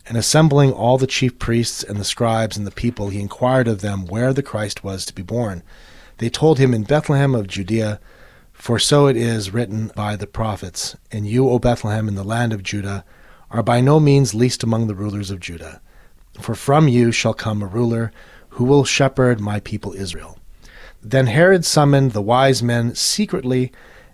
[0.05, 3.79] And assembling all the chief priests and the scribes and the people, he inquired of
[3.79, 5.63] them where the Christ was to be born.
[6.17, 8.01] They told him in Bethlehem of Judea,
[8.51, 12.51] for so it is written by the prophets, And you, O Bethlehem, in the land
[12.51, 13.05] of Judah,
[13.49, 15.81] are by no means least among the rulers of Judah.
[16.41, 18.11] For from you shall come a ruler
[18.55, 20.37] who will shepherd my people Israel.
[21.01, 23.71] Then Herod summoned the wise men secretly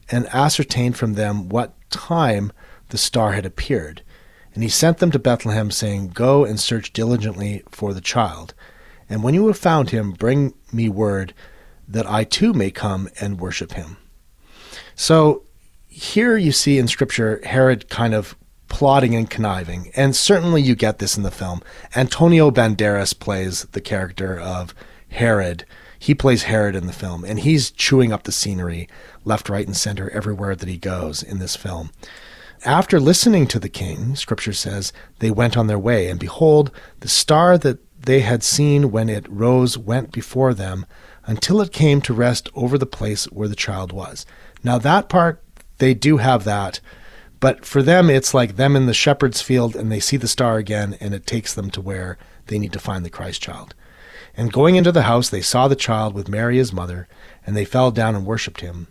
[0.10, 2.52] and ascertained from them what time
[2.90, 4.02] the star had appeared.
[4.54, 8.56] And he sent them to Bethlehem, saying, Go and search diligently for the child.
[9.08, 11.34] And when you have found him, bring me word
[11.88, 13.98] that I too may come and worship him.
[14.96, 15.44] So
[15.88, 18.36] here you see in Scripture Herod kind of
[18.72, 19.92] plotting and conniving.
[19.96, 21.62] And certainly you get this in the film.
[21.94, 24.74] Antonio Banderas plays the character of
[25.10, 25.66] Herod.
[26.00, 28.88] He plays Herod in the film, and he's chewing up the scenery
[29.26, 31.92] left, right, and center everywhere that he goes in this film.
[32.64, 37.10] After listening to the king, scripture says, they went on their way, and behold, the
[37.10, 40.86] star that they had seen when it rose went before them
[41.26, 44.26] until it came to rest over the place where the child was.
[44.64, 45.44] Now, that part,
[45.78, 46.80] they do have that,
[47.42, 50.58] but for them, it's like them in the shepherd's field, and they see the star
[50.58, 53.74] again, and it takes them to where they need to find the Christ child.
[54.38, 57.08] And going into the house, they saw the child with Mary his mother,
[57.46, 58.88] and they fell down and worshipped him.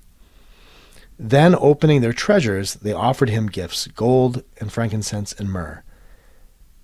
[1.17, 5.85] Then, opening their treasures, they offered him gifts gold and frankincense and myrrh.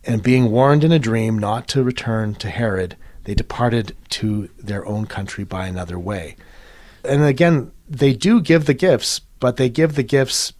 [0.04, 4.86] And being warned in a dream not to return to Herod, they departed to their
[4.86, 6.36] own country by another way.
[7.04, 10.52] And again, they do give the gifts, but they give the gifts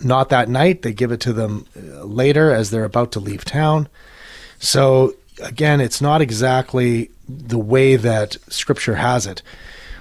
[0.00, 0.82] not that night.
[0.82, 3.88] They give it to them uh, later as they're about to leave town.
[4.58, 9.42] So again, it's not exactly the way that Scripture has it.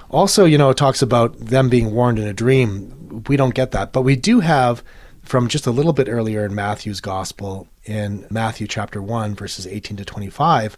[0.10, 3.24] Also, you know, it talks about them being warned in a dream.
[3.28, 4.84] We don't get that, but we do have
[5.24, 9.98] from just a little bit earlier in Matthew's Gospel, in Matthew chapter 1, verses 18
[9.98, 10.78] to 25,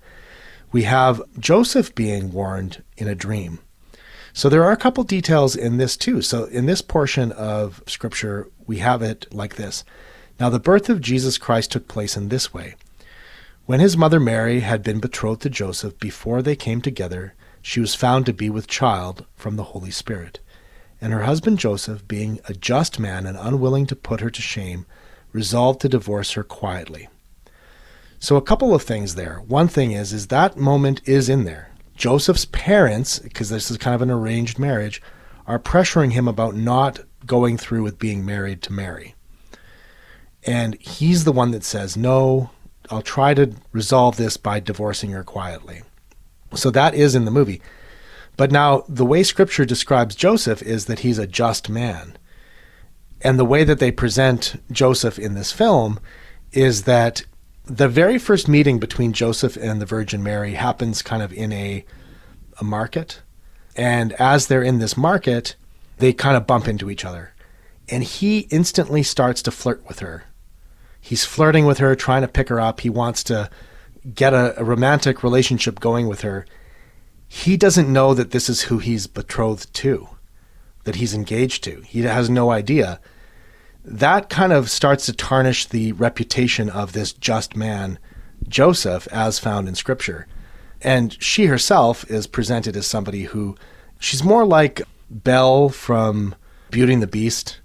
[0.72, 3.60] we have Joseph being warned in a dream.
[4.36, 6.24] So there are a couple details in this too.
[6.24, 9.84] So in this portion of Scripture, we have it like this
[10.40, 12.76] Now, the birth of Jesus Christ took place in this way.
[13.66, 17.96] When his mother Mary had been betrothed to Joseph before they came together, she was
[17.96, 20.40] found to be with child from the Holy Spirit.
[21.00, 24.86] And her husband Joseph, being a just man and unwilling to put her to shame,
[25.32, 27.08] resolved to divorce her quietly.
[28.20, 29.42] So a couple of things there.
[29.48, 31.73] One thing is is that moment is in there.
[32.04, 35.02] Joseph's parents, because this is kind of an arranged marriage,
[35.48, 39.16] are pressuring him about not going through with being married to Mary.
[40.46, 42.50] And he's the one that says, "No,
[42.90, 45.82] I'll try to resolve this by divorcing her quietly."
[46.54, 47.62] So that is in the movie.
[48.36, 52.18] But now, the way scripture describes Joseph is that he's a just man.
[53.22, 56.02] And the way that they present Joseph in this film
[56.52, 57.24] is that
[57.66, 61.86] the very first meeting between Joseph and the Virgin Mary happens kind of in a,
[62.60, 63.22] a market.
[63.76, 65.56] And as they're in this market,
[65.98, 67.34] they kind of bump into each other.
[67.90, 70.26] And he instantly starts to flirt with her.
[71.00, 72.82] He's flirting with her, trying to pick her up.
[72.82, 73.50] He wants to
[74.14, 76.46] get a, a romantic relationship going with her,
[77.28, 80.10] he doesn't know that this is who he's betrothed to,
[80.84, 81.82] that he's engaged to.
[81.82, 83.00] He has no idea.
[83.86, 88.00] That kind of starts to tarnish the reputation of this just man,
[88.48, 90.28] Joseph, as found in Scripture.
[90.82, 93.56] And she herself is presented as somebody who
[94.00, 96.36] she's more like Belle from
[96.72, 97.60] Beauty and the Beast,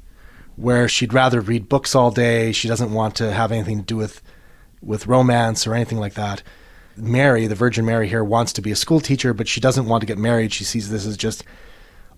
[0.57, 2.53] where she'd rather read books all day.
[2.53, 4.23] She doesn't want to have anything to do with
[4.83, 6.43] with romance or anything like that.
[6.97, 10.01] Mary, the Virgin Mary here, wants to be a school teacher, but she doesn't want
[10.01, 10.53] to get married.
[10.53, 11.45] She sees this as just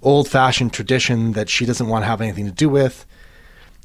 [0.03, 3.07] old fashioned tradition that she doesn't want to have anything to do with.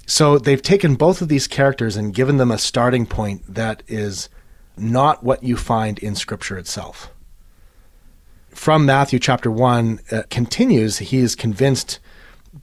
[0.05, 4.29] So they've taken both of these characters and given them a starting point that is
[4.77, 7.11] not what you find in Scripture itself.
[8.49, 11.99] From Matthew chapter 1 uh, continues, he is convinced,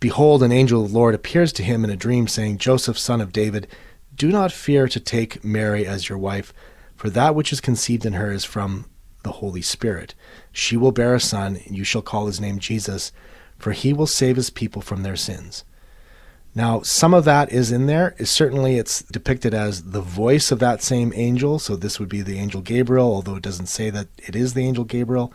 [0.00, 3.20] Behold, an angel of the Lord appears to him in a dream, saying, Joseph, son
[3.20, 3.66] of David,
[4.14, 6.52] do not fear to take Mary as your wife,
[6.96, 8.86] for that which is conceived in her is from
[9.22, 10.14] the Holy Spirit.
[10.50, 13.12] She will bear a son, and you shall call his name Jesus,
[13.58, 15.64] for he will save his people from their sins.
[16.54, 18.14] Now, some of that is in there.
[18.22, 21.58] Certainly, it's depicted as the voice of that same angel.
[21.58, 24.66] So, this would be the angel Gabriel, although it doesn't say that it is the
[24.66, 25.32] angel Gabriel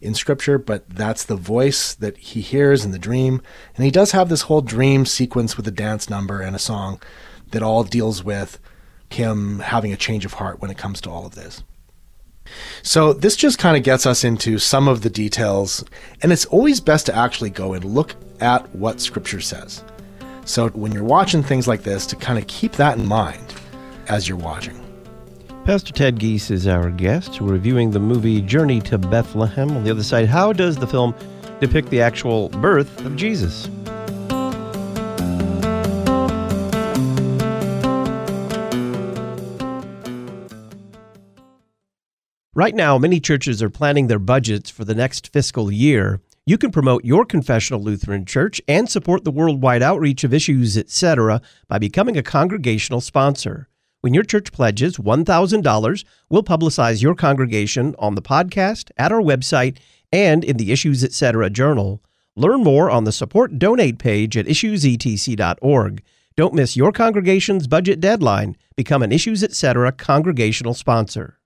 [0.00, 3.42] in Scripture, but that's the voice that he hears in the dream.
[3.74, 7.00] And he does have this whole dream sequence with a dance number and a song
[7.50, 8.58] that all deals with
[9.10, 11.62] him having a change of heart when it comes to all of this.
[12.82, 15.84] So this just kind of gets us into some of the details,
[16.22, 19.82] and it's always best to actually go and look at what Scripture says.
[20.48, 23.54] So when you're watching things like this, to kind of keep that in mind
[24.08, 24.82] as you're watching.
[25.66, 27.38] Pastor Ted Giese is our guest.
[27.42, 29.70] Reviewing the movie Journey to Bethlehem.
[29.76, 31.14] On the other side, how does the film
[31.60, 33.68] depict the actual birth of Jesus?
[42.54, 46.22] Right now, many churches are planning their budgets for the next fiscal year.
[46.48, 51.42] You can promote your confessional Lutheran church and support the worldwide outreach of issues, etc.,
[51.68, 53.68] by becoming a congregational sponsor.
[54.00, 59.76] When your church pledges $1,000, we'll publicize your congregation on the podcast, at our website,
[60.10, 61.50] and in the Issues Etc.
[61.50, 62.02] journal.
[62.34, 66.02] Learn more on the support donate page at issuesetc.org.
[66.34, 68.56] Don't miss your congregation's budget deadline.
[68.74, 69.92] Become an Issues Etc.
[69.92, 71.37] congregational sponsor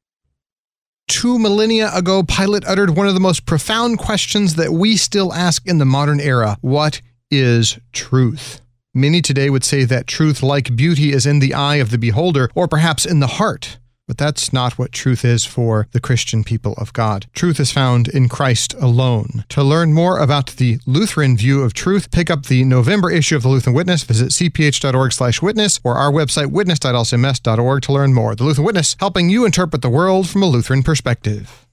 [1.12, 5.66] two millennia ago, Pilate uttered one of the most profound questions that we still ask
[5.66, 8.62] in the modern era What is truth?
[8.94, 12.50] Many today would say that truth, like beauty, is in the eye of the beholder,
[12.54, 13.78] or perhaps in the heart.
[14.12, 17.24] But that's not what truth is for the Christian people of God.
[17.32, 19.46] Truth is found in Christ alone.
[19.48, 23.42] To learn more about the Lutheran view of truth, pick up the November issue of
[23.42, 28.34] the Lutheran Witness, visit cph.org/witness or our website witness.lcms.org to learn more.
[28.34, 31.66] The Lutheran Witness, helping you interpret the world from a Lutheran perspective.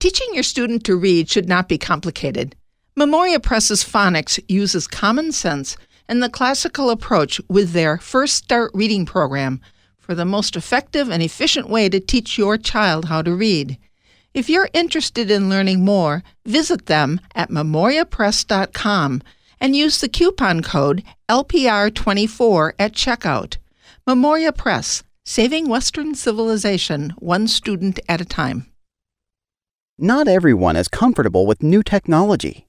[0.00, 2.56] Teaching your student to read should not be complicated.
[2.96, 5.76] Memoria Press's phonics uses common sense
[6.08, 9.60] and the classical approach with their First Start Reading program
[10.06, 13.76] for the most effective and efficient way to teach your child how to read.
[14.32, 19.22] If you're interested in learning more, visit them at memoriapress.com
[19.60, 23.56] and use the coupon code LPR24 at checkout.
[24.06, 28.66] Memoria Press, saving Western civilization one student at a time.
[29.98, 32.68] Not everyone is comfortable with new technology.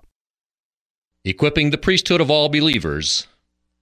[1.23, 3.27] Equipping the priesthood of all believers.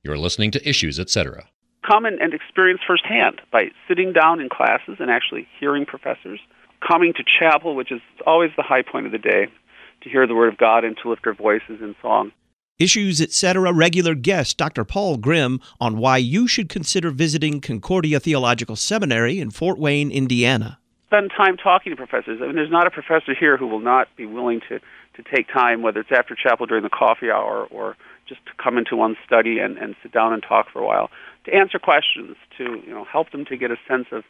[0.04, 1.48] You're listening to Issues, etc.
[1.88, 6.42] Come and, and experience firsthand by sitting down in classes and actually hearing professors,
[6.86, 9.48] coming to chapel, which is always the high point of the day,
[10.02, 12.34] to hear the Word of God and to lift our voices in song.
[12.78, 13.72] Issues, etc.
[13.72, 14.84] regular guest Dr.
[14.84, 20.78] Paul Grimm on why you should consider visiting Concordia Theological Seminary in Fort Wayne, Indiana.
[21.08, 22.40] Spend time talking to professors.
[22.44, 24.82] I mean, there's not a professor here who will not be willing to
[25.24, 27.96] to take time, whether it's after chapel during the coffee hour or
[28.28, 31.10] just to come into one's study and, and sit down and talk for a while,
[31.46, 34.24] to answer questions, to you know help them to get a sense of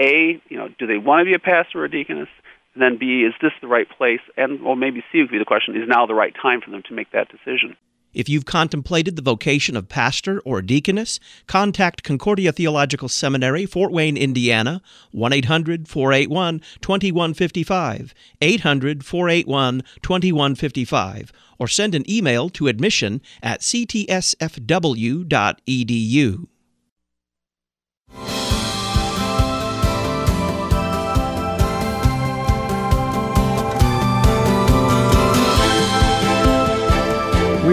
[0.00, 2.28] a you know do they want to be a pastor or a deaconess,
[2.74, 5.44] and then b is this the right place, and or maybe c would be the
[5.44, 7.76] question is now the right time for them to make that decision.
[8.16, 14.16] If you've contemplated the vocation of pastor or deaconess, contact Concordia Theological Seminary, Fort Wayne,
[14.16, 23.60] Indiana, 1 800 481 2155, 800 481 2155, or send an email to admission at
[23.60, 24.06] ctsfw.edu.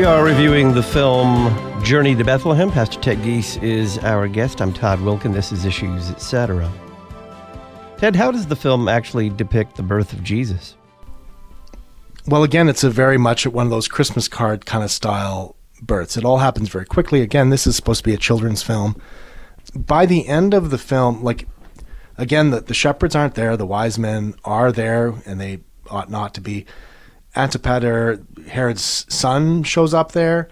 [0.03, 2.69] We are reviewing the film Journey to Bethlehem.
[2.69, 4.61] Pastor Ted Giese is our guest.
[4.61, 5.33] I'm Todd Wilken.
[5.33, 6.69] This is Issues, etc.
[7.99, 10.75] Ted, how does the film actually depict the birth of Jesus?
[12.27, 16.17] Well, again, it's a very much one of those Christmas card kind of style births.
[16.17, 17.21] It all happens very quickly.
[17.21, 19.01] Again, this is supposed to be a children's film.
[19.73, 21.47] By the end of the film, like,
[22.17, 26.33] again, the, the shepherds aren't there, the wise men are there, and they ought not
[26.33, 26.65] to be.
[27.35, 30.49] Antipater, Herod's son, shows up there,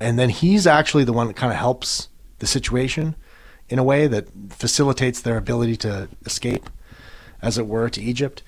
[0.00, 2.08] and then he's actually the one that kind of helps
[2.38, 3.16] the situation
[3.68, 6.68] in a way that facilitates their ability to escape,
[7.40, 8.42] as it were, to Egypt.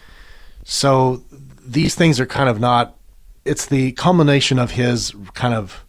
[0.65, 1.23] So
[1.65, 2.97] these things are kind of not.
[3.45, 5.85] It's the culmination of his kind of,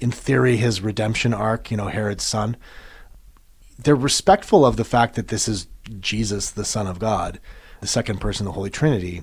[0.00, 1.70] in theory, his redemption arc.
[1.70, 2.56] You know, Herod's son.
[3.78, 5.68] They're respectful of the fact that this is
[6.00, 7.38] Jesus, the Son of God,
[7.80, 9.22] the second person of the Holy Trinity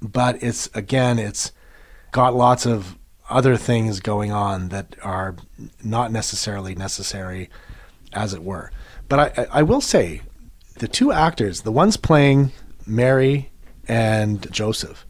[0.00, 1.52] but it's again it's
[2.12, 2.96] got lots of
[3.28, 5.36] other things going on that are
[5.84, 7.48] not necessarily necessary
[8.12, 8.70] as it were.
[9.08, 10.22] But i i will say
[10.78, 12.52] the two actors the ones playing
[12.86, 13.50] mary
[13.86, 15.06] and joseph.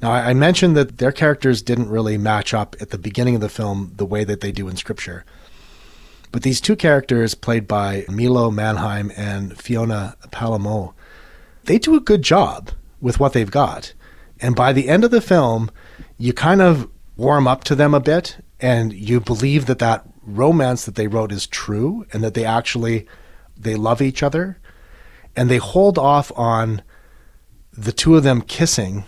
[0.00, 3.48] Now i mentioned that their characters didn't really match up at the beginning of the
[3.48, 5.24] film the way that they do in scripture.
[6.30, 10.92] But these two characters played by milo manheim and fiona palomo
[11.68, 12.70] they do a good job
[13.00, 13.92] with what they've got
[14.40, 15.70] and by the end of the film,
[16.16, 20.84] you kind of warm up to them a bit and you believe that that romance
[20.84, 23.06] that they wrote is true and that they actually
[23.56, 24.58] they love each other
[25.34, 26.82] and they hold off on
[27.72, 29.04] the two of them kissing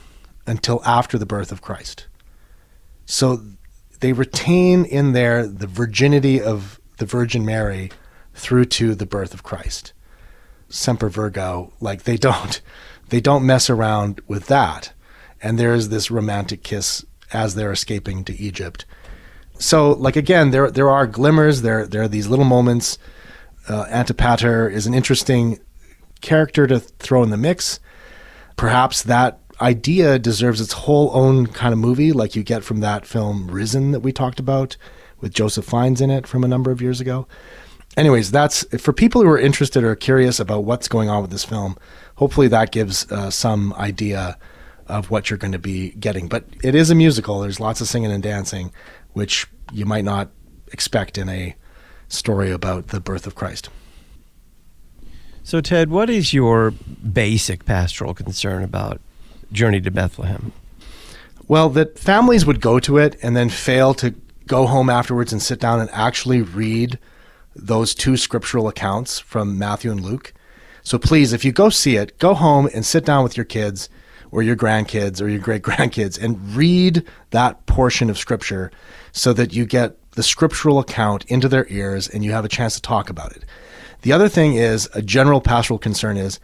[0.47, 2.07] until after the birth of Christ.
[3.05, 3.43] So
[4.01, 7.91] they retain in there the virginity of the Virgin Mary
[8.35, 9.93] through to the birth of Christ.
[10.68, 12.61] Semper Virgo, like they don't
[13.09, 14.93] they don't mess around with that
[15.43, 18.84] and there's this romantic kiss as they're escaping to Egypt.
[19.59, 21.62] So, like again, there there are glimmers.
[21.62, 22.99] There there are these little moments.
[23.68, 25.61] Uh, Antipater is an interesting
[26.20, 27.78] character to throw in the mix.
[28.57, 33.07] Perhaps that idea deserves its whole own kind of movie, like you get from that
[33.07, 34.76] film Risen that we talked about
[35.20, 37.26] with Joseph Fiennes in it from a number of years ago.
[37.97, 41.45] Anyways, that's for people who are interested or curious about what's going on with this
[41.45, 41.76] film.
[42.16, 44.38] Hopefully, that gives uh, some idea
[44.91, 46.28] of what you're going to be getting.
[46.28, 47.41] But it is a musical.
[47.41, 48.72] There's lots of singing and dancing,
[49.12, 50.30] which you might not
[50.72, 51.55] expect in a
[52.09, 53.68] story about the birth of Christ.
[55.43, 59.01] So, Ted, what is your basic pastoral concern about
[59.53, 60.53] Journey to Bethlehem?
[61.49, 64.14] Well, that families would go to it and then fail to
[64.47, 66.99] go home afterwards and sit down and actually read
[67.57, 70.32] those two scriptural accounts from Matthew and Luke.
[70.82, 73.88] So please, if you go see it, go home and sit down with your kids
[74.33, 78.70] or your grandkids or your great grandkids and read that portion of scripture
[79.12, 82.74] so that you get the scriptural account into their ears and you have a chance
[82.74, 83.45] to talk about it.
[84.03, 86.41] The other thing is a general pastoral concern is,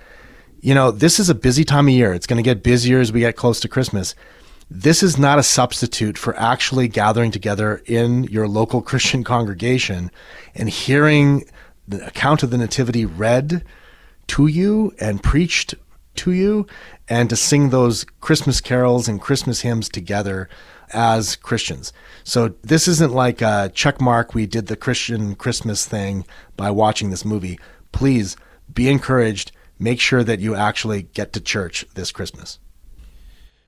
[0.60, 2.12] you know, this is a busy time of year.
[2.12, 4.14] It's going to get busier as we get close to Christmas.
[4.70, 10.10] This is not a substitute for actually gathering together in your local Christian congregation
[10.54, 11.44] and hearing
[11.88, 13.64] the account of the Nativity read
[14.28, 15.74] to you and preached
[16.18, 16.66] to you
[17.08, 20.48] and to sing those Christmas carols and Christmas hymns together
[20.92, 21.92] as Christians.
[22.24, 26.24] So this isn't like a check mark we did the Christian Christmas thing
[26.56, 27.58] by watching this movie.
[27.92, 28.36] Please
[28.72, 29.52] be encouraged.
[29.78, 32.58] Make sure that you actually get to church this Christmas.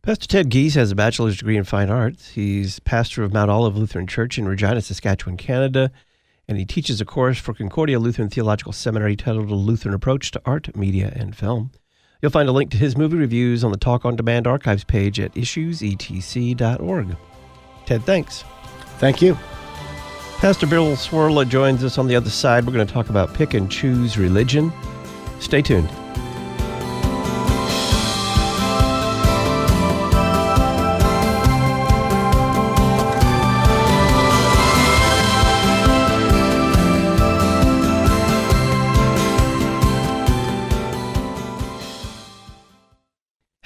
[0.02, 2.30] Pastor Ted Giese has a bachelor's degree in fine arts.
[2.30, 5.90] He's pastor of Mount Olive Lutheran Church in Regina, Saskatchewan, Canada,
[6.46, 10.40] and he teaches a course for Concordia Lutheran Theological Seminary titled A Lutheran Approach to
[10.46, 11.72] Art, Media, and Film.
[12.20, 15.20] You'll find a link to his movie reviews on the Talk on Demand archives page
[15.20, 17.16] at issuesetc.org.
[17.86, 18.44] Ted, thanks.
[18.98, 19.34] Thank you.
[20.38, 22.66] Pastor Bill Cwirla joins us on the other side.
[22.66, 24.72] We're going to talk about pick and choose religion.
[25.40, 25.88] Stay tuned.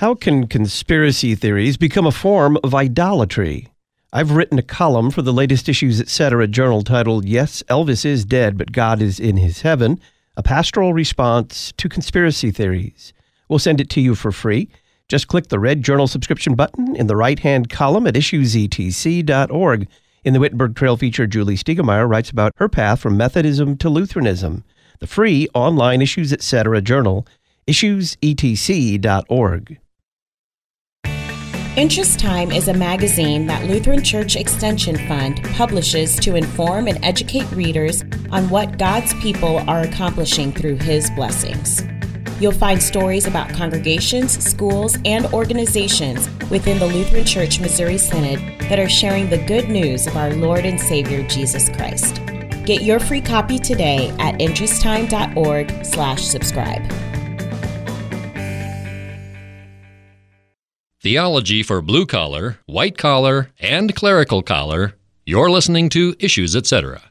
[0.02, 3.68] How can conspiracy theories become a form of idolatry?
[4.12, 6.48] I've written a column for the latest issues, etc.
[6.48, 10.00] journal titled Yes, Elvis is Dead, but God is in His Heaven,
[10.36, 13.12] a pastoral response to conspiracy theories.
[13.48, 14.68] We'll send it to you for free.
[15.06, 19.88] Just click the red journal subscription button in the right hand column at issuesetc.org.
[20.24, 24.64] In the Wittenberg Trail feature, Julie Stiegemeyer writes about her path from Methodism to Lutheranism.
[24.98, 26.80] The free online Issues Etc.
[26.80, 27.24] journal,
[27.68, 29.78] issuesetc.org.
[31.74, 37.50] Interest Time is a magazine that Lutheran Church Extension Fund publishes to inform and educate
[37.52, 41.82] readers on what God's people are accomplishing through His blessings.
[42.38, 48.78] You'll find stories about congregations, schools, and organizations within the Lutheran Church Missouri Synod that
[48.78, 52.20] are sharing the good news of our Lord and Savior Jesus Christ.
[52.66, 57.11] Get your free copy today at interesttime.org/subscribe.
[61.02, 64.94] Theology for blue collar, white collar, and clerical collar.
[65.26, 67.02] You're listening to Issues, etc.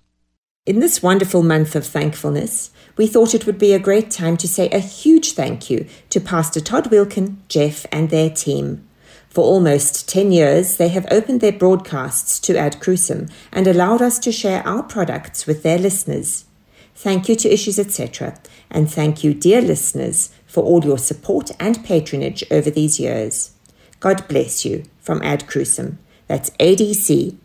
[0.66, 4.48] In this wonderful month of thankfulness, we thought it would be a great time to
[4.48, 8.88] say a huge thank you to Pastor Todd Wilken, Jeff, and their team.
[9.28, 14.20] For almost 10 years, they have opened their broadcasts to Ad Crucem and allowed us
[14.20, 16.46] to share our products with their listeners.
[16.96, 18.40] Thank you to Issues Etc.
[18.70, 23.52] And thank you, dear listeners, for all your support and patronage over these years.
[24.02, 25.98] God bless you from Ad Crucem.
[26.28, 27.38] That's A-D-C-R-U-C-E-M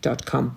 [0.00, 0.56] dot com.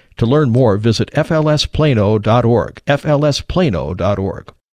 [0.17, 4.53] To learn more, visit flsplano.org, flsplano.org.